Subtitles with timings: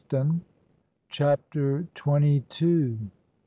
[1.09, 3.11] CHAPTER TWENTY TWO.